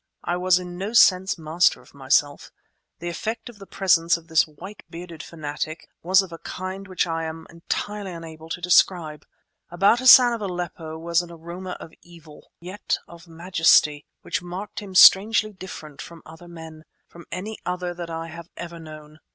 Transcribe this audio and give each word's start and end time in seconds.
I 0.23 0.35
was 0.35 0.57
in 0.57 0.79
no 0.79 0.93
sense 0.93 1.37
master 1.37 1.79
of 1.79 1.93
myself; 1.93 2.49
the 2.97 3.07
effect 3.07 3.49
of 3.49 3.59
the 3.59 3.67
presence 3.67 4.17
of 4.17 4.29
this 4.29 4.47
white 4.47 4.81
bearded 4.89 5.21
fanatic 5.21 5.87
was 6.01 6.23
of 6.23 6.31
a 6.33 6.39
kind 6.39 6.87
which 6.87 7.05
I 7.05 7.25
am 7.25 7.45
entirely 7.51 8.09
unable 8.09 8.49
to 8.49 8.59
describe. 8.61 9.27
About 9.69 9.99
Hassan 9.99 10.33
of 10.33 10.41
Aleppo 10.41 10.97
was 10.97 11.21
an 11.21 11.29
aroma 11.29 11.77
of 11.79 11.93
evil, 12.01 12.51
yet 12.59 12.97
of 13.07 13.27
majesty, 13.27 14.07
which 14.23 14.41
marked 14.41 14.79
him 14.79 14.95
strangely 14.95 15.53
different 15.53 16.01
from 16.01 16.23
other 16.25 16.47
men—from 16.47 17.27
any 17.31 17.59
other 17.63 17.93
that 17.93 18.09
I 18.09 18.29
have 18.29 18.49
ever 18.57 18.79
known. 18.79 19.19